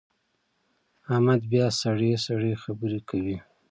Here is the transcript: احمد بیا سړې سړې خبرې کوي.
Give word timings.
احمد 1.13 1.41
بیا 1.51 1.65
سړې 1.81 2.11
سړې 2.25 2.51
خبرې 2.63 2.99
کوي. 3.09 3.37